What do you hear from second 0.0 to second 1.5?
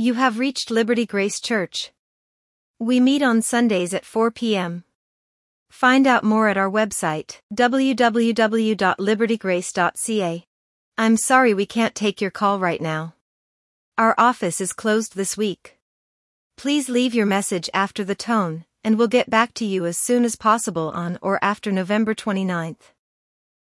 You have reached Liberty Grace